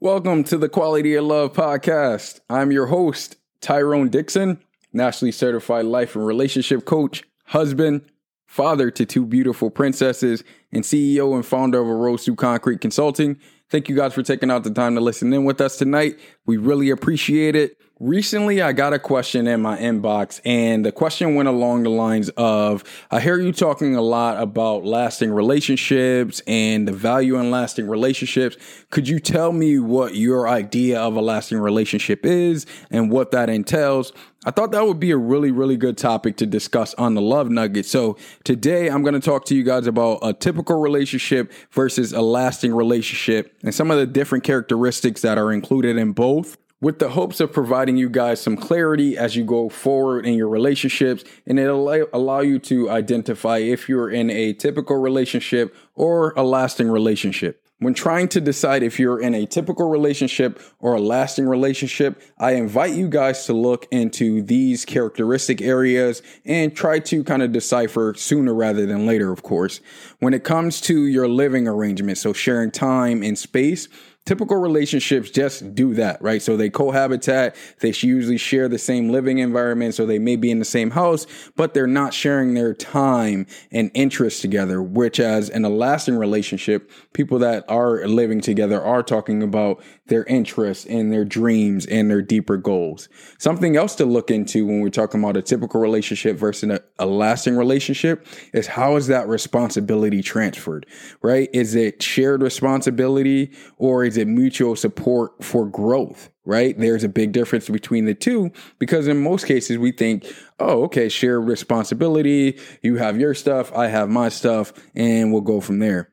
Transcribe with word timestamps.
Welcome 0.00 0.44
to 0.44 0.56
the 0.56 0.68
Quality 0.68 1.16
of 1.16 1.24
Love 1.24 1.54
podcast. 1.54 2.38
I'm 2.48 2.70
your 2.70 2.86
host, 2.86 3.34
Tyrone 3.60 4.10
Dixon, 4.10 4.62
nationally 4.92 5.32
certified 5.32 5.86
life 5.86 6.14
and 6.14 6.24
relationship 6.24 6.84
coach, 6.84 7.24
husband, 7.46 8.02
father 8.46 8.92
to 8.92 9.04
two 9.04 9.26
beautiful 9.26 9.70
princesses, 9.70 10.44
and 10.70 10.84
CEO 10.84 11.34
and 11.34 11.44
founder 11.44 11.80
of 11.80 11.88
Rose 11.88 12.24
Through 12.24 12.36
Concrete 12.36 12.80
Consulting. 12.80 13.40
Thank 13.70 13.88
you 13.88 13.96
guys 13.96 14.14
for 14.14 14.22
taking 14.22 14.52
out 14.52 14.62
the 14.62 14.70
time 14.70 14.94
to 14.94 15.00
listen 15.00 15.32
in 15.32 15.44
with 15.44 15.60
us 15.60 15.76
tonight. 15.76 16.16
We 16.46 16.58
really 16.58 16.90
appreciate 16.90 17.56
it. 17.56 17.76
Recently, 18.00 18.62
I 18.62 18.74
got 18.74 18.92
a 18.92 18.98
question 19.00 19.48
in 19.48 19.60
my 19.60 19.76
inbox, 19.76 20.40
and 20.44 20.86
the 20.86 20.92
question 20.92 21.34
went 21.34 21.48
along 21.48 21.82
the 21.82 21.90
lines 21.90 22.28
of 22.36 22.84
I 23.10 23.18
hear 23.18 23.40
you 23.40 23.52
talking 23.52 23.96
a 23.96 24.02
lot 24.02 24.40
about 24.40 24.84
lasting 24.84 25.32
relationships 25.32 26.40
and 26.46 26.86
the 26.86 26.92
value 26.92 27.40
in 27.40 27.50
lasting 27.50 27.88
relationships. 27.88 28.56
Could 28.90 29.08
you 29.08 29.18
tell 29.18 29.50
me 29.50 29.80
what 29.80 30.14
your 30.14 30.48
idea 30.48 31.00
of 31.00 31.16
a 31.16 31.20
lasting 31.20 31.58
relationship 31.58 32.24
is 32.24 32.66
and 32.88 33.10
what 33.10 33.32
that 33.32 33.50
entails? 33.50 34.12
I 34.46 34.52
thought 34.52 34.70
that 34.70 34.86
would 34.86 35.00
be 35.00 35.10
a 35.10 35.16
really, 35.16 35.50
really 35.50 35.76
good 35.76 35.98
topic 35.98 36.36
to 36.36 36.46
discuss 36.46 36.94
on 36.94 37.14
the 37.14 37.20
Love 37.20 37.50
Nugget. 37.50 37.84
So, 37.84 38.16
today 38.44 38.86
I'm 38.86 39.02
going 39.02 39.14
to 39.14 39.20
talk 39.20 39.44
to 39.46 39.56
you 39.56 39.64
guys 39.64 39.88
about 39.88 40.20
a 40.22 40.32
typical 40.32 40.78
relationship 40.78 41.52
versus 41.72 42.12
a 42.12 42.22
lasting 42.22 42.72
relationship 42.72 43.58
and 43.64 43.74
some 43.74 43.90
of 43.90 43.98
the 43.98 44.06
different 44.06 44.44
characteristics 44.44 45.22
that 45.22 45.36
are 45.36 45.50
included 45.50 45.96
in 45.96 46.12
both 46.12 46.58
with 46.80 46.98
the 46.98 47.10
hopes 47.10 47.40
of 47.40 47.52
providing 47.52 47.96
you 47.96 48.08
guys 48.08 48.40
some 48.40 48.56
clarity 48.56 49.16
as 49.16 49.34
you 49.34 49.44
go 49.44 49.68
forward 49.68 50.24
in 50.24 50.34
your 50.34 50.48
relationships 50.48 51.24
and 51.46 51.58
it'll 51.58 51.88
allow 52.12 52.40
you 52.40 52.58
to 52.58 52.88
identify 52.90 53.58
if 53.58 53.88
you're 53.88 54.10
in 54.10 54.30
a 54.30 54.52
typical 54.52 54.96
relationship 54.96 55.74
or 55.94 56.32
a 56.36 56.42
lasting 56.42 56.88
relationship. 56.88 57.62
When 57.80 57.94
trying 57.94 58.26
to 58.30 58.40
decide 58.40 58.82
if 58.82 58.98
you're 58.98 59.20
in 59.20 59.36
a 59.36 59.46
typical 59.46 59.88
relationship 59.88 60.60
or 60.80 60.94
a 60.94 61.00
lasting 61.00 61.46
relationship, 61.46 62.20
I 62.36 62.54
invite 62.54 62.94
you 62.94 63.08
guys 63.08 63.46
to 63.46 63.52
look 63.52 63.86
into 63.92 64.42
these 64.42 64.84
characteristic 64.84 65.62
areas 65.62 66.20
and 66.44 66.74
try 66.74 66.98
to 66.98 67.22
kind 67.22 67.40
of 67.40 67.52
decipher 67.52 68.14
sooner 68.16 68.52
rather 68.52 68.84
than 68.84 69.06
later, 69.06 69.30
of 69.30 69.44
course. 69.44 69.80
When 70.18 70.34
it 70.34 70.42
comes 70.42 70.80
to 70.82 71.06
your 71.06 71.28
living 71.28 71.68
arrangement, 71.68 72.18
so 72.18 72.32
sharing 72.32 72.72
time 72.72 73.22
and 73.22 73.38
space, 73.38 73.88
typical 74.28 74.58
relationships 74.58 75.30
just 75.30 75.74
do 75.74 75.94
that, 75.94 76.20
right? 76.20 76.42
So 76.42 76.54
they 76.54 76.68
cohabitat, 76.68 77.56
they 77.80 77.94
usually 77.96 78.36
share 78.36 78.68
the 78.68 78.78
same 78.78 79.08
living 79.08 79.38
environment, 79.38 79.94
so 79.94 80.04
they 80.04 80.18
may 80.18 80.36
be 80.36 80.50
in 80.50 80.58
the 80.58 80.66
same 80.66 80.90
house, 80.90 81.26
but 81.56 81.72
they're 81.72 81.86
not 81.86 82.12
sharing 82.12 82.52
their 82.52 82.74
time 82.74 83.46
and 83.72 83.90
interests 83.94 84.42
together, 84.42 84.82
which 84.82 85.18
as 85.18 85.48
in 85.48 85.64
a 85.64 85.70
lasting 85.70 86.18
relationship, 86.18 86.90
people 87.14 87.38
that 87.38 87.64
are 87.70 88.06
living 88.06 88.42
together 88.42 88.82
are 88.82 89.02
talking 89.02 89.42
about 89.42 89.82
their 90.08 90.24
interests 90.24 90.84
and 90.84 91.10
their 91.10 91.24
dreams 91.24 91.86
and 91.86 92.10
their 92.10 92.20
deeper 92.20 92.58
goals. 92.58 93.08
Something 93.38 93.76
else 93.76 93.94
to 93.94 94.04
look 94.04 94.30
into 94.30 94.66
when 94.66 94.80
we're 94.80 94.90
talking 94.90 95.22
about 95.22 95.38
a 95.38 95.42
typical 95.42 95.80
relationship 95.80 96.36
versus 96.36 96.68
a, 96.68 96.80
a 96.98 97.06
lasting 97.06 97.56
relationship 97.56 98.26
is 98.52 98.66
how 98.66 98.96
is 98.96 99.06
that 99.06 99.26
responsibility 99.26 100.20
transferred, 100.20 100.84
right? 101.22 101.48
Is 101.54 101.74
it 101.74 102.02
shared 102.02 102.42
responsibility 102.42 103.52
or 103.78 104.04
is 104.04 104.17
it 104.18 104.28
mutual 104.28 104.76
support 104.76 105.42
for 105.42 105.66
growth? 105.66 106.30
Right. 106.44 106.78
There's 106.78 107.04
a 107.04 107.08
big 107.08 107.32
difference 107.32 107.68
between 107.68 108.06
the 108.06 108.14
two 108.14 108.50
because 108.78 109.06
in 109.06 109.22
most 109.22 109.46
cases 109.46 109.78
we 109.78 109.92
think, 109.92 110.26
oh, 110.58 110.84
okay, 110.84 111.08
share 111.08 111.40
responsibility. 111.40 112.58
You 112.82 112.96
have 112.96 113.20
your 113.20 113.34
stuff. 113.34 113.72
I 113.74 113.88
have 113.88 114.08
my 114.08 114.28
stuff 114.28 114.72
and 114.94 115.32
we'll 115.32 115.42
go 115.42 115.60
from 115.60 115.78
there 115.78 116.10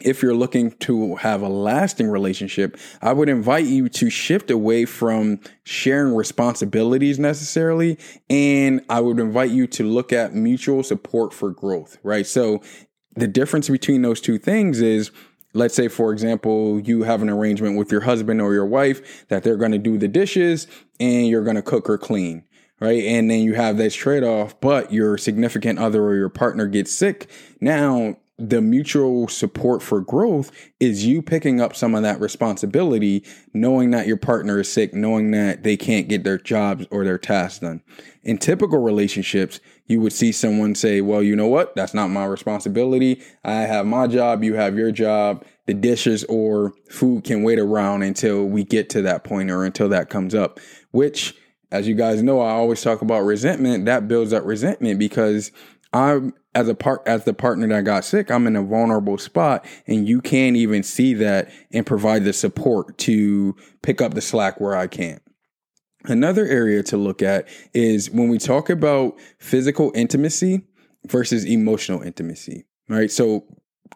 if 0.00 0.22
you're 0.22 0.34
looking 0.34 0.72
to 0.72 1.16
have 1.16 1.42
a 1.42 1.48
lasting 1.48 2.08
relationship, 2.08 2.76
I 3.02 3.12
would 3.12 3.28
invite 3.28 3.66
you 3.66 3.88
to 3.90 4.10
shift 4.10 4.50
away 4.50 4.84
from 4.84 5.40
sharing 5.64 6.14
responsibilities 6.14 7.18
necessarily. 7.18 7.98
And 8.28 8.82
I 8.88 9.00
would 9.00 9.18
invite 9.20 9.50
you 9.50 9.66
to 9.68 9.84
look 9.84 10.12
at 10.12 10.34
mutual 10.34 10.82
support 10.82 11.32
for 11.32 11.50
growth, 11.50 11.98
right? 12.02 12.26
So 12.26 12.62
the 13.14 13.28
difference 13.28 13.68
between 13.68 14.02
those 14.02 14.20
two 14.20 14.38
things 14.38 14.80
is 14.80 15.10
let's 15.52 15.74
say 15.74 15.88
for 15.88 16.12
example 16.12 16.80
you 16.80 17.02
have 17.02 17.22
an 17.22 17.30
arrangement 17.30 17.76
with 17.76 17.90
your 17.90 18.02
husband 18.02 18.40
or 18.40 18.54
your 18.54 18.66
wife 18.66 19.26
that 19.28 19.42
they're 19.42 19.56
going 19.56 19.72
to 19.72 19.78
do 19.78 19.98
the 19.98 20.08
dishes 20.08 20.66
and 20.98 21.26
you're 21.26 21.44
going 21.44 21.56
to 21.56 21.62
cook 21.62 21.88
or 21.88 21.98
clean 21.98 22.44
right? 22.80 23.04
And 23.04 23.30
then 23.30 23.40
you 23.40 23.54
have 23.54 23.76
this 23.76 23.94
trade-off 23.94 24.58
but 24.60 24.92
your 24.92 25.18
significant 25.18 25.78
other 25.78 26.02
or 26.02 26.16
your 26.16 26.30
partner 26.30 26.66
gets 26.66 26.92
sick. 26.94 27.30
Now 27.60 28.16
the 28.40 28.62
mutual 28.62 29.28
support 29.28 29.82
for 29.82 30.00
growth 30.00 30.50
is 30.80 31.04
you 31.04 31.20
picking 31.20 31.60
up 31.60 31.76
some 31.76 31.94
of 31.94 32.02
that 32.02 32.20
responsibility, 32.20 33.24
knowing 33.52 33.90
that 33.90 34.06
your 34.06 34.16
partner 34.16 34.60
is 34.60 34.72
sick, 34.72 34.94
knowing 34.94 35.30
that 35.32 35.62
they 35.62 35.76
can't 35.76 36.08
get 36.08 36.24
their 36.24 36.38
jobs 36.38 36.86
or 36.90 37.04
their 37.04 37.18
tasks 37.18 37.58
done. 37.58 37.82
In 38.22 38.38
typical 38.38 38.78
relationships, 38.78 39.60
you 39.86 40.00
would 40.00 40.12
see 40.12 40.32
someone 40.32 40.74
say, 40.74 41.00
Well, 41.00 41.22
you 41.22 41.36
know 41.36 41.48
what? 41.48 41.76
That's 41.76 41.94
not 41.94 42.08
my 42.08 42.24
responsibility. 42.24 43.22
I 43.44 43.62
have 43.62 43.86
my 43.86 44.06
job, 44.06 44.42
you 44.42 44.54
have 44.54 44.76
your 44.76 44.90
job. 44.90 45.44
The 45.66 45.74
dishes 45.74 46.24
or 46.24 46.72
food 46.90 47.24
can 47.24 47.42
wait 47.42 47.58
around 47.58 48.02
until 48.02 48.44
we 48.44 48.64
get 48.64 48.88
to 48.90 49.02
that 49.02 49.22
point 49.22 49.50
or 49.50 49.64
until 49.64 49.88
that 49.90 50.10
comes 50.10 50.34
up, 50.34 50.58
which 50.90 51.36
as 51.70 51.86
you 51.86 51.94
guys 51.94 52.22
know, 52.22 52.40
I 52.40 52.50
always 52.50 52.82
talk 52.82 53.02
about 53.02 53.20
resentment. 53.20 53.84
That 53.84 54.08
builds 54.08 54.32
up 54.32 54.44
resentment 54.44 54.98
because 54.98 55.52
I'm 55.92 56.34
as 56.54 56.68
a 56.68 56.74
part 56.74 57.02
as 57.06 57.24
the 57.24 57.34
partner 57.34 57.66
that 57.68 57.84
got 57.84 58.04
sick, 58.04 58.30
I'm 58.30 58.46
in 58.46 58.56
a 58.56 58.62
vulnerable 58.62 59.18
spot 59.18 59.64
and 59.86 60.08
you 60.08 60.20
can't 60.20 60.56
even 60.56 60.82
see 60.82 61.14
that 61.14 61.50
and 61.72 61.86
provide 61.86 62.24
the 62.24 62.32
support 62.32 62.98
to 62.98 63.54
pick 63.82 64.00
up 64.00 64.14
the 64.14 64.20
slack 64.20 64.60
where 64.60 64.76
I 64.76 64.86
can't. 64.86 65.22
Another 66.04 66.46
area 66.46 66.82
to 66.84 66.96
look 66.96 67.22
at 67.22 67.46
is 67.74 68.10
when 68.10 68.28
we 68.28 68.38
talk 68.38 68.70
about 68.70 69.18
physical 69.38 69.92
intimacy 69.94 70.62
versus 71.06 71.44
emotional 71.44 72.02
intimacy, 72.02 72.64
right? 72.88 73.10
So 73.10 73.44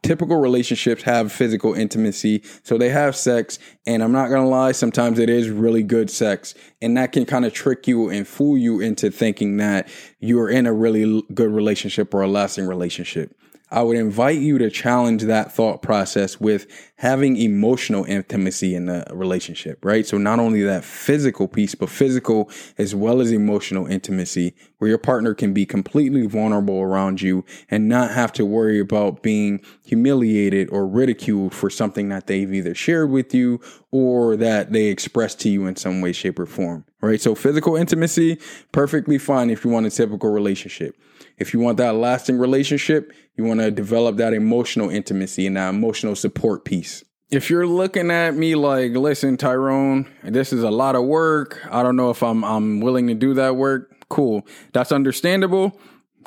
typical 0.03 0.37
relationships 0.37 1.03
have 1.03 1.33
physical 1.33 1.75
intimacy. 1.75 2.43
So 2.63 2.79
they 2.79 2.91
have 2.91 3.17
sex. 3.17 3.59
And 3.87 4.03
I'm 4.03 4.13
not 4.13 4.29
going 4.29 4.43
to 4.43 4.49
lie, 4.49 4.73
sometimes 4.73 5.19
it 5.19 5.31
is 5.31 5.51
really 5.51 5.83
good 5.83 6.11
sex. 6.11 6.55
And 6.83 6.97
that 6.97 7.13
can 7.13 7.25
kind 7.25 7.45
of 7.45 7.53
trick 7.53 7.87
you 7.87 8.09
and 8.11 8.27
fool 8.27 8.57
you 8.59 8.81
into 8.81 9.11
thinking 9.11 9.57
that 9.59 9.89
you're 10.21 10.51
in 10.51 10.67
a 10.67 10.73
really 10.73 11.23
good 11.33 11.51
relationship 11.51 12.15
or 12.15 12.23
a 12.23 12.29
lasting 12.29 12.67
relationship. 12.67 13.37
I 13.75 13.83
would 13.83 13.97
invite 13.97 14.39
you 14.39 14.57
to 14.59 14.71
challenge 14.71 15.23
that 15.25 15.51
thought 15.51 15.83
process 15.83 16.39
with 16.39 16.69
having 16.95 17.37
emotional 17.37 18.05
intimacy 18.05 18.73
in 18.73 18.87
the 18.87 19.05
relationship, 19.13 19.85
right? 19.85 20.07
So 20.07 20.17
not 20.17 20.39
only 20.39 20.63
that 20.63 20.85
physical 20.85 21.49
piece, 21.49 21.75
but 21.75 21.91
physical 21.91 22.49
as 22.79 22.95
well 22.95 23.21
as 23.21 23.33
emotional 23.33 23.89
intimacy 23.89 24.55
where 24.79 24.91
your 24.91 24.99
partner 24.99 25.35
can 25.35 25.53
be 25.53 25.67
completely 25.67 26.25
vulnerable 26.25 26.81
around 26.83 27.21
you 27.21 27.45
and 27.69 27.89
not 27.89 28.13
have 28.13 28.33
to 28.35 28.47
worry 28.47 28.79
about 28.79 29.25
being 29.25 29.61
humiliated 29.85 30.71
or 30.71 30.87
ridiculed 30.87 31.53
for 31.53 31.69
something 31.69 32.11
that 32.11 32.29
they've 32.29 32.55
either 32.55 32.77
shared 32.77 33.11
with 33.11 33.35
you 33.35 33.61
or 33.91 34.37
that 34.37 34.73
they 34.73 34.85
expressed 34.85 35.41
to 35.41 35.49
you 35.49 35.67
in 35.67 35.75
some 35.75 36.01
way, 36.01 36.13
shape, 36.13 36.39
or 36.39 36.47
form, 36.47 36.85
right? 37.01 37.21
So 37.21 37.35
physical 37.35 37.75
intimacy, 37.75 38.39
perfectly 38.71 39.19
fine 39.19 39.51
if 39.51 39.65
you 39.65 39.71
want 39.73 39.87
a 39.87 39.91
typical 39.91 40.31
relationship. 40.31 40.97
If 41.39 41.53
you 41.53 41.59
want 41.59 41.79
that 41.79 41.97
lasting 41.97 42.39
relationship, 42.39 43.13
you 43.37 43.45
want 43.45 43.61
to 43.61 43.71
develop 43.71 44.17
that 44.17 44.33
emotional 44.33 44.91
intimacy 44.91 45.47
and 45.47 45.57
that 45.57 45.71
emotional 45.71 46.15
support 46.17 46.65
piece. 46.65 47.05
If 47.31 47.51
you're 47.51 47.67
looking 47.67 48.11
at 48.11 48.35
me 48.37 48.55
like, 48.55 48.93
listen, 48.93 49.37
Tyrone, 49.37 50.09
this 50.23 50.53
is 50.53 50.63
a 50.63 50.71
lot 50.71 50.95
of 50.95 51.05
work. 51.05 51.61
I 51.71 51.83
don't 51.83 51.97
know 51.97 52.11
if 52.11 52.23
I'm 52.23 52.45
I'm 52.45 52.81
willing 52.81 53.09
to 53.09 53.15
do 53.15 53.35
that 53.35 53.57
work. 53.57 53.91
Cool. 54.09 54.47
That's 54.73 54.93
understandable. 54.93 55.79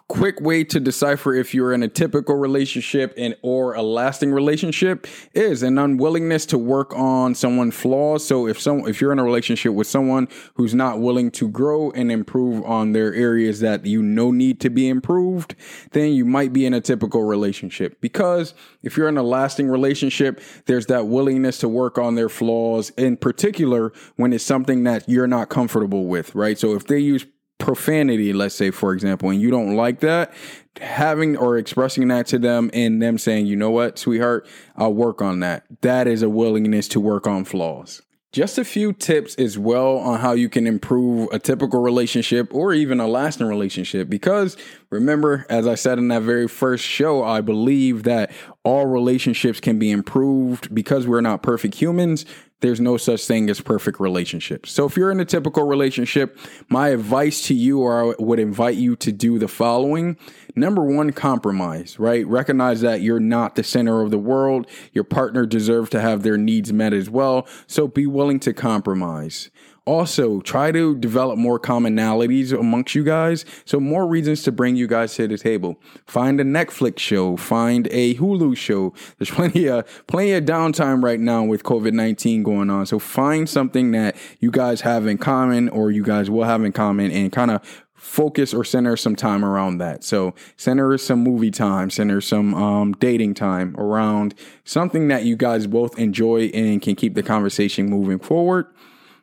Quick 0.07 0.39
way 0.39 0.63
to 0.63 0.79
decipher 0.79 1.33
if 1.33 1.53
you're 1.53 1.73
in 1.73 1.83
a 1.83 1.87
typical 1.87 2.35
relationship 2.35 3.13
and 3.17 3.35
or 3.41 3.73
a 3.73 3.81
lasting 3.81 4.31
relationship 4.31 5.05
is 5.33 5.63
an 5.63 5.77
unwillingness 5.77 6.45
to 6.45 6.57
work 6.57 6.93
on 6.95 7.35
someone's 7.35 7.75
flaws. 7.75 8.25
So 8.25 8.47
if 8.47 8.59
some 8.59 8.87
if 8.87 9.01
you're 9.01 9.11
in 9.11 9.19
a 9.19 9.23
relationship 9.23 9.73
with 9.73 9.87
someone 9.87 10.29
who's 10.53 10.73
not 10.73 11.01
willing 11.01 11.29
to 11.31 11.49
grow 11.49 11.91
and 11.91 12.09
improve 12.09 12.63
on 12.63 12.93
their 12.93 13.13
areas 13.13 13.59
that 13.59 13.85
you 13.85 14.01
know 14.01 14.31
need 14.31 14.61
to 14.61 14.69
be 14.69 14.87
improved, 14.87 15.55
then 15.91 16.13
you 16.13 16.23
might 16.23 16.53
be 16.53 16.65
in 16.65 16.73
a 16.73 16.81
typical 16.81 17.23
relationship. 17.23 17.99
Because 17.99 18.53
if 18.83 18.95
you're 18.95 19.09
in 19.09 19.17
a 19.17 19.23
lasting 19.23 19.67
relationship, 19.67 20.39
there's 20.67 20.85
that 20.85 21.07
willingness 21.07 21.57
to 21.59 21.67
work 21.67 21.97
on 21.97 22.15
their 22.15 22.29
flaws, 22.29 22.91
in 22.91 23.17
particular 23.17 23.91
when 24.15 24.31
it's 24.31 24.43
something 24.43 24.83
that 24.85 25.07
you're 25.09 25.27
not 25.27 25.49
comfortable 25.49 26.05
with, 26.05 26.33
right? 26.33 26.57
So 26.57 26.75
if 26.75 26.87
they 26.87 26.99
use 26.99 27.25
profanity, 27.57 28.33
let's 28.33 28.55
say, 28.55 28.71
for 28.71 28.93
example, 28.93 29.29
and 29.29 29.41
you 29.41 29.49
don't 29.49 29.75
like 29.75 29.99
that, 30.01 30.33
having 30.79 31.35
or 31.37 31.57
expressing 31.57 32.07
that 32.09 32.27
to 32.27 32.39
them 32.39 32.69
and 32.73 33.01
them 33.01 33.17
saying, 33.17 33.45
you 33.45 33.55
know 33.55 33.71
what, 33.71 33.97
sweetheart, 33.97 34.47
I'll 34.75 34.93
work 34.93 35.21
on 35.21 35.39
that. 35.39 35.65
That 35.81 36.07
is 36.07 36.21
a 36.21 36.29
willingness 36.29 36.87
to 36.89 36.99
work 36.99 37.27
on 37.27 37.45
flaws. 37.45 38.01
Just 38.33 38.57
a 38.57 38.65
few 38.65 38.91
tips 38.93 39.35
as 39.35 39.57
well 39.57 39.97
on 39.97 40.19
how 40.19 40.33
you 40.33 40.49
can 40.49 40.67
improve 40.67 41.29
a 41.31 41.39
typical 41.39 41.79
relationship 41.79 42.53
or 42.53 42.73
even 42.73 42.99
a 42.99 43.07
lasting 43.07 43.47
relationship. 43.47 44.09
Because 44.09 44.57
remember, 44.91 45.45
as 45.49 45.65
I 45.65 45.75
said 45.75 45.97
in 45.97 46.09
that 46.09 46.23
very 46.23 46.47
first 46.47 46.83
show, 46.83 47.23
I 47.23 47.41
believe 47.41 48.03
that 48.03 48.31
all 48.63 48.85
relationships 48.85 49.59
can 49.59 49.79
be 49.79 49.89
improved 49.89 50.75
because 50.75 51.07
we're 51.07 51.21
not 51.21 51.41
perfect 51.41 51.75
humans 51.75 52.25
there's 52.59 52.79
no 52.79 52.97
such 52.97 53.25
thing 53.25 53.49
as 53.49 53.61
perfect 53.61 53.99
relationships. 53.99 54.71
So 54.71 54.85
if 54.85 54.97
you're 54.97 55.11
in 55.11 55.19
a 55.19 55.25
typical 55.25 55.67
relationship, 55.67 56.39
my 56.69 56.89
advice 56.89 57.43
to 57.47 57.53
you 57.53 57.81
or 57.81 58.13
I 58.13 58.15
would 58.17 58.39
invite 58.39 58.77
you 58.77 58.95
to 58.97 59.11
do 59.11 59.37
the 59.37 59.47
following. 59.47 60.17
Number 60.55 60.83
one, 60.83 61.11
compromise, 61.11 61.99
right? 61.99 62.25
Recognize 62.25 62.81
that 62.81 63.01
you're 63.01 63.19
not 63.19 63.55
the 63.55 63.63
center 63.63 64.01
of 64.01 64.09
the 64.09 64.17
world. 64.17 64.67
Your 64.91 65.03
partner 65.03 65.45
deserves 65.45 65.91
to 65.91 66.01
have 66.01 66.23
their 66.23 66.37
needs 66.37 66.73
met 66.73 66.93
as 66.93 67.09
well. 67.09 67.47
So 67.67 67.87
be 67.87 68.07
willing 68.07 68.39
to 68.41 68.53
compromise. 68.53 69.51
Also, 69.87 70.41
try 70.41 70.69
to 70.73 70.97
develop 70.97 71.39
more 71.39 71.57
commonalities 71.57 72.51
amongst 72.51 72.93
you 72.93 73.05
guys. 73.05 73.45
So, 73.63 73.79
more 73.79 74.05
reasons 74.05 74.43
to 74.43 74.51
bring 74.51 74.75
you 74.75 74.85
guys 74.85 75.15
to 75.15 75.29
the 75.29 75.37
table. 75.37 75.79
Find 76.05 76.41
a 76.41 76.43
Netflix 76.43 76.99
show, 76.99 77.37
find 77.37 77.87
a 77.91 78.15
Hulu 78.15 78.57
show. 78.57 78.93
There's 79.17 79.29
plenty 79.37 79.67
of 79.67 80.05
plenty 80.07 80.33
of 80.33 80.43
downtime 80.43 81.01
right 81.01 81.21
now 81.21 81.45
with 81.45 81.63
COVID 81.63 81.93
19 81.93 82.43
going 82.43 82.69
on. 82.69 82.85
So, 82.85 82.99
find 82.99 83.47
something 83.47 83.91
that 83.91 84.17
you 84.41 84.51
guys 84.51 84.81
have 84.81 85.07
in 85.07 85.17
common 85.17 85.69
or 85.69 85.89
you 85.89 86.03
guys 86.03 86.29
will 86.29 86.43
have 86.43 86.65
in 86.65 86.73
common 86.73 87.09
and 87.11 87.31
kind 87.31 87.49
of 87.49 87.61
focus 87.95 88.53
or 88.53 88.65
center 88.65 88.97
some 88.97 89.15
time 89.15 89.45
around 89.45 89.77
that. 89.77 90.03
So 90.03 90.33
center 90.57 90.97
some 90.97 91.23
movie 91.23 91.49
time, 91.49 91.89
center 91.89 92.19
some 92.19 92.53
um, 92.53 92.91
dating 92.93 93.35
time 93.35 93.73
around 93.77 94.35
something 94.65 95.07
that 95.07 95.23
you 95.23 95.37
guys 95.37 95.65
both 95.65 95.97
enjoy 95.97 96.51
and 96.53 96.81
can 96.81 96.95
keep 96.95 97.15
the 97.15 97.23
conversation 97.23 97.89
moving 97.89 98.19
forward. 98.19 98.67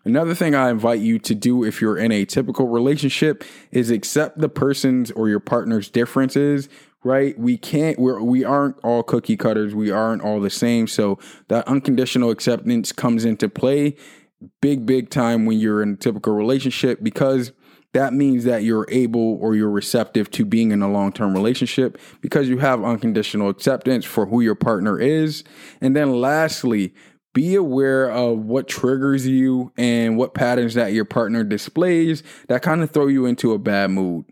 Another 0.05 0.35
thing 0.35 0.55
I 0.55 0.71
invite 0.71 1.01
you 1.01 1.19
to 1.21 1.35
do 1.35 1.65
if 1.65 1.81
you're 1.81 1.97
in 1.97 2.13
a 2.13 2.25
typical 2.25 2.69
relationship 2.69 3.43
is 3.71 3.91
accept 3.91 4.39
the 4.39 4.49
person's 4.49 5.11
or 5.13 5.29
your 5.29 5.41
partner's 5.41 5.89
differences 5.89 6.69
right? 7.05 7.39
We 7.39 7.59
can't 7.59 7.99
we're 7.99 8.23
we 8.23 8.45
aren't 8.45 8.79
all 8.83 9.03
cookie 9.03 9.37
cutters. 9.37 9.75
We 9.75 9.91
aren't 9.91 10.23
all 10.23 10.41
the 10.41 10.51
same. 10.51 10.87
So 10.87 11.19
that 11.49 11.69
unconditional 11.69 12.31
acceptance 12.31 12.93
comes 12.93 13.25
into 13.25 13.49
play 13.49 13.97
big 14.61 14.85
big 14.87 15.11
time 15.11 15.47
when 15.47 15.59
you're 15.59 15.83
in 15.83 15.93
a 15.93 15.97
typical 15.97 16.35
relationship 16.35 17.03
because 17.03 17.53
that 17.93 18.13
means 18.13 18.43
that 18.43 18.65
you're 18.65 18.87
able 18.91 19.39
or 19.41 19.55
you're 19.55 19.71
receptive 19.71 20.29
to 20.33 20.45
being 20.45 20.73
in 20.73 20.83
a 20.83 20.91
long-term 20.91 21.33
relationship 21.33 21.97
because 22.21 22.49
you 22.49 22.59
have 22.59 22.83
unconditional 22.83 23.49
acceptance 23.49 24.05
for 24.05 24.27
who 24.27 24.41
your 24.41 24.57
partner 24.57 24.99
is. 24.99 25.45
And 25.81 25.95
then 25.95 26.21
lastly, 26.21 26.93
be 27.35 27.55
aware 27.57 28.11
of 28.11 28.39
what 28.39 28.67
triggers 28.67 29.27
you 29.27 29.73
and 29.77 30.17
what 30.17 30.33
patterns 30.33 30.73
that 30.75 30.95
your 30.95 31.05
partner 31.05 31.45
displays 31.45 32.23
that 32.49 32.63
kind 32.63 32.83
of 32.83 32.91
throw 32.91 33.09
you 33.09 33.27
into 33.27 33.53
a 33.53 33.59
bad 33.59 33.91
mood. 33.91 34.25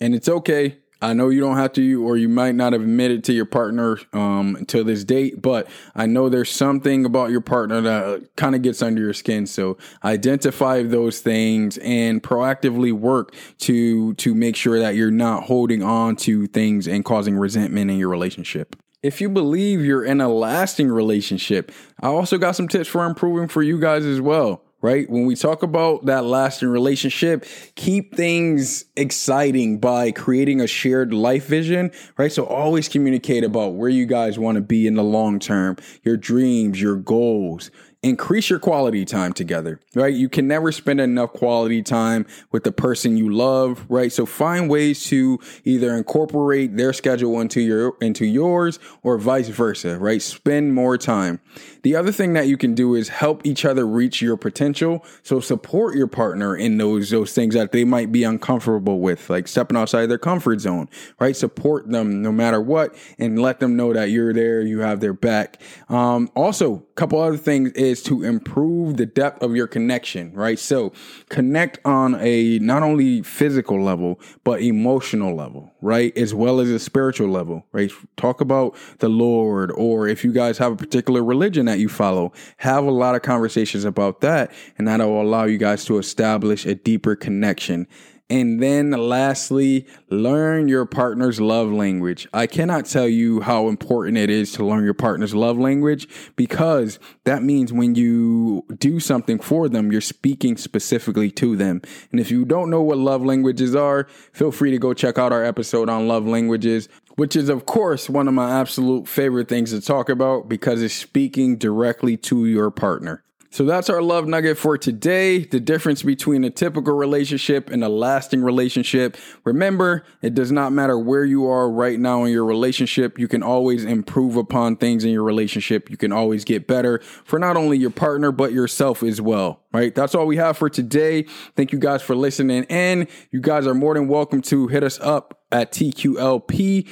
And 0.00 0.14
it's 0.14 0.28
okay. 0.28 0.78
I 1.02 1.12
know 1.12 1.28
you 1.28 1.40
don't 1.40 1.58
have 1.58 1.74
to, 1.74 2.06
or 2.06 2.16
you 2.16 2.28
might 2.28 2.54
not 2.54 2.72
have 2.72 2.80
admitted 2.80 3.22
to 3.24 3.34
your 3.34 3.44
partner 3.44 3.98
um, 4.14 4.56
until 4.56 4.82
this 4.82 5.04
date, 5.04 5.42
but 5.42 5.68
I 5.94 6.06
know 6.06 6.30
there's 6.30 6.50
something 6.50 7.04
about 7.04 7.30
your 7.30 7.42
partner 7.42 7.82
that 7.82 8.34
kind 8.36 8.54
of 8.54 8.62
gets 8.62 8.80
under 8.80 9.02
your 9.02 9.12
skin. 9.12 9.46
So 9.46 9.76
identify 10.02 10.82
those 10.82 11.20
things 11.20 11.76
and 11.78 12.22
proactively 12.22 12.92
work 12.92 13.34
to 13.58 14.14
to 14.14 14.34
make 14.34 14.56
sure 14.56 14.78
that 14.78 14.94
you're 14.94 15.10
not 15.10 15.44
holding 15.44 15.82
on 15.82 16.16
to 16.16 16.46
things 16.46 16.88
and 16.88 17.04
causing 17.04 17.36
resentment 17.36 17.90
in 17.90 17.98
your 17.98 18.08
relationship. 18.08 18.74
If 19.02 19.20
you 19.20 19.28
believe 19.28 19.84
you're 19.84 20.04
in 20.04 20.20
a 20.20 20.28
lasting 20.28 20.88
relationship, 20.88 21.70
I 22.00 22.08
also 22.08 22.38
got 22.38 22.56
some 22.56 22.68
tips 22.68 22.88
for 22.88 23.04
improving 23.04 23.48
for 23.48 23.62
you 23.62 23.78
guys 23.78 24.04
as 24.04 24.20
well 24.20 24.62
right? 24.82 25.08
When 25.08 25.26
we 25.26 25.34
talk 25.34 25.62
about 25.62 26.06
that 26.06 26.24
lasting 26.24 26.68
relationship, 26.68 27.44
keep 27.74 28.14
things 28.14 28.84
exciting 28.94 29.80
by 29.80 30.12
creating 30.12 30.60
a 30.60 30.66
shared 30.66 31.12
life 31.12 31.46
vision, 31.46 31.90
right? 32.18 32.30
So 32.30 32.44
always 32.44 32.88
communicate 32.88 33.42
about 33.42 33.74
where 33.74 33.88
you 33.88 34.06
guys 34.06 34.38
want 34.38 34.56
to 34.56 34.60
be 34.60 34.86
in 34.86 34.94
the 34.94 35.02
long 35.02 35.38
term, 35.38 35.76
your 36.04 36.16
dreams, 36.16 36.80
your 36.80 36.94
goals, 36.96 37.70
increase 38.08 38.48
your 38.48 38.58
quality 38.60 39.04
time 39.04 39.32
together, 39.32 39.80
right? 39.94 40.14
You 40.14 40.28
can 40.28 40.46
never 40.46 40.70
spend 40.70 41.00
enough 41.00 41.32
quality 41.32 41.82
time 41.82 42.24
with 42.52 42.62
the 42.62 42.70
person 42.70 43.16
you 43.16 43.30
love, 43.30 43.84
right? 43.88 44.12
So 44.12 44.24
find 44.24 44.70
ways 44.70 45.04
to 45.06 45.40
either 45.64 45.94
incorporate 45.94 46.76
their 46.76 46.92
schedule 46.92 47.40
into 47.40 47.60
your 47.60 47.96
into 48.00 48.24
yours 48.24 48.78
or 49.02 49.18
vice 49.18 49.48
versa, 49.48 49.98
right? 49.98 50.22
Spend 50.22 50.72
more 50.72 50.96
time. 50.96 51.40
The 51.82 51.96
other 51.96 52.12
thing 52.12 52.32
that 52.34 52.46
you 52.46 52.56
can 52.56 52.74
do 52.74 52.94
is 52.94 53.08
help 53.08 53.44
each 53.44 53.64
other 53.64 53.86
reach 53.86 54.22
your 54.22 54.36
potential. 54.36 55.04
So 55.22 55.40
support 55.40 55.96
your 55.96 56.06
partner 56.06 56.56
in 56.56 56.78
those 56.78 57.10
those 57.10 57.32
things 57.32 57.54
that 57.54 57.72
they 57.72 57.84
might 57.84 58.12
be 58.12 58.22
uncomfortable 58.22 59.00
with, 59.00 59.28
like 59.28 59.48
stepping 59.48 59.76
outside 59.76 60.06
their 60.06 60.18
comfort 60.18 60.60
zone, 60.60 60.88
right? 61.18 61.34
Support 61.34 61.90
them 61.90 62.22
no 62.22 62.30
matter 62.30 62.60
what 62.60 62.94
and 63.18 63.42
let 63.42 63.58
them 63.58 63.76
know 63.76 63.92
that 63.92 64.10
you're 64.10 64.32
there, 64.32 64.60
you 64.60 64.80
have 64.80 65.00
their 65.00 65.12
back. 65.12 65.60
Um, 65.88 66.30
also, 66.36 66.76
a 66.76 66.94
couple 66.94 67.20
other 67.20 67.36
things 67.36 67.72
is 67.72 67.95
is 67.96 68.02
to 68.04 68.22
improve 68.22 68.96
the 68.96 69.06
depth 69.06 69.42
of 69.42 69.56
your 69.56 69.66
connection, 69.66 70.32
right? 70.34 70.58
So 70.58 70.92
connect 71.28 71.78
on 71.84 72.16
a 72.20 72.58
not 72.58 72.82
only 72.82 73.22
physical 73.22 73.82
level, 73.82 74.20
but 74.44 74.60
emotional 74.60 75.34
level, 75.34 75.72
right? 75.80 76.16
As 76.16 76.34
well 76.34 76.60
as 76.60 76.68
a 76.68 76.78
spiritual 76.78 77.28
level, 77.28 77.64
right? 77.72 77.90
Talk 78.16 78.40
about 78.40 78.76
the 78.98 79.08
Lord, 79.08 79.70
or 79.72 80.08
if 80.08 80.24
you 80.24 80.32
guys 80.32 80.58
have 80.58 80.72
a 80.72 80.76
particular 80.76 81.24
religion 81.24 81.66
that 81.66 81.78
you 81.78 81.88
follow, 81.88 82.32
have 82.58 82.84
a 82.84 82.90
lot 82.90 83.14
of 83.14 83.22
conversations 83.22 83.84
about 83.84 84.20
that. 84.20 84.52
And 84.78 84.86
that'll 84.86 85.22
allow 85.22 85.44
you 85.44 85.58
guys 85.58 85.84
to 85.86 85.98
establish 85.98 86.66
a 86.66 86.74
deeper 86.74 87.16
connection. 87.16 87.86
And 88.28 88.60
then 88.60 88.90
lastly, 88.90 89.86
learn 90.10 90.66
your 90.66 90.84
partner's 90.84 91.40
love 91.40 91.70
language. 91.70 92.26
I 92.32 92.48
cannot 92.48 92.86
tell 92.86 93.06
you 93.06 93.40
how 93.40 93.68
important 93.68 94.18
it 94.18 94.30
is 94.30 94.50
to 94.52 94.64
learn 94.64 94.84
your 94.84 94.94
partner's 94.94 95.32
love 95.32 95.58
language 95.58 96.08
because 96.34 96.98
that 97.22 97.44
means 97.44 97.72
when 97.72 97.94
you 97.94 98.64
do 98.78 98.98
something 98.98 99.38
for 99.38 99.68
them, 99.68 99.92
you're 99.92 100.00
speaking 100.00 100.56
specifically 100.56 101.30
to 101.32 101.54
them. 101.54 101.80
And 102.10 102.18
if 102.18 102.32
you 102.32 102.44
don't 102.44 102.68
know 102.68 102.82
what 102.82 102.98
love 102.98 103.24
languages 103.24 103.76
are, 103.76 104.08
feel 104.32 104.50
free 104.50 104.72
to 104.72 104.78
go 104.78 104.92
check 104.92 105.18
out 105.18 105.32
our 105.32 105.44
episode 105.44 105.88
on 105.88 106.08
love 106.08 106.26
languages 106.26 106.88
which 107.16 107.34
is 107.34 107.48
of 107.48 107.64
course 107.64 108.10
one 108.10 108.28
of 108.28 108.34
my 108.34 108.60
absolute 108.60 109.08
favorite 109.08 109.48
things 109.48 109.70
to 109.70 109.80
talk 109.80 110.10
about 110.10 110.50
because 110.50 110.82
it's 110.82 110.92
speaking 110.92 111.56
directly 111.56 112.16
to 112.16 112.46
your 112.46 112.70
partner. 112.70 113.24
So 113.50 113.64
that's 113.64 113.88
our 113.88 114.02
love 114.02 114.26
nugget 114.26 114.58
for 114.58 114.76
today. 114.76 115.44
The 115.44 115.60
difference 115.60 116.02
between 116.02 116.44
a 116.44 116.50
typical 116.50 116.94
relationship 116.94 117.70
and 117.70 117.82
a 117.82 117.88
lasting 117.88 118.42
relationship. 118.42 119.16
Remember, 119.44 120.04
it 120.22 120.34
does 120.34 120.52
not 120.52 120.72
matter 120.72 120.98
where 120.98 121.24
you 121.24 121.46
are 121.46 121.70
right 121.70 121.98
now 121.98 122.24
in 122.24 122.32
your 122.32 122.44
relationship. 122.44 123.18
You 123.18 123.28
can 123.28 123.42
always 123.42 123.84
improve 123.84 124.36
upon 124.36 124.76
things 124.76 125.04
in 125.04 125.10
your 125.10 125.22
relationship. 125.22 125.90
You 125.90 125.96
can 125.96 126.12
always 126.12 126.44
get 126.44 126.66
better 126.66 126.98
for 127.24 127.38
not 127.38 127.56
only 127.56 127.78
your 127.78 127.90
partner, 127.90 128.32
but 128.32 128.52
yourself 128.52 129.02
as 129.02 129.20
well. 129.20 129.62
Right. 129.76 129.94
That's 129.94 130.14
all 130.14 130.26
we 130.26 130.38
have 130.38 130.56
for 130.56 130.70
today. 130.70 131.24
Thank 131.54 131.70
you 131.70 131.78
guys 131.78 132.00
for 132.00 132.16
listening. 132.16 132.64
And 132.70 133.08
you 133.30 133.42
guys 133.42 133.66
are 133.66 133.74
more 133.74 133.92
than 133.92 134.08
welcome 134.08 134.40
to 134.42 134.68
hit 134.68 134.82
us 134.82 134.98
up 135.00 135.42
at 135.52 135.70
TQLP20 135.70 136.88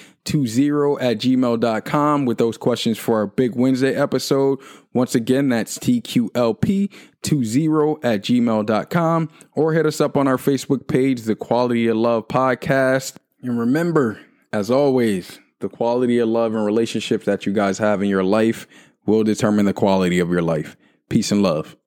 at 1.00 1.16
gmail.com 1.16 2.26
with 2.26 2.36
those 2.36 2.58
questions 2.58 2.98
for 2.98 3.16
our 3.16 3.26
Big 3.26 3.56
Wednesday 3.56 3.94
episode. 3.94 4.58
Once 4.92 5.14
again, 5.14 5.48
that's 5.48 5.78
TQLP20 5.78 8.04
at 8.04 8.20
gmail.com 8.20 9.30
or 9.52 9.72
hit 9.72 9.86
us 9.86 10.02
up 10.02 10.18
on 10.18 10.28
our 10.28 10.36
Facebook 10.36 10.86
page, 10.86 11.22
The 11.22 11.36
Quality 11.36 11.86
of 11.86 11.96
Love 11.96 12.28
Podcast. 12.28 13.16
And 13.40 13.58
remember, 13.58 14.20
as 14.52 14.70
always, 14.70 15.38
the 15.60 15.70
quality 15.70 16.18
of 16.18 16.28
love 16.28 16.54
and 16.54 16.66
relationships 16.66 17.24
that 17.24 17.46
you 17.46 17.54
guys 17.54 17.78
have 17.78 18.02
in 18.02 18.10
your 18.10 18.24
life 18.24 18.66
will 19.06 19.24
determine 19.24 19.64
the 19.64 19.72
quality 19.72 20.18
of 20.18 20.28
your 20.28 20.42
life. 20.42 20.76
Peace 21.08 21.32
and 21.32 21.42
love. 21.42 21.78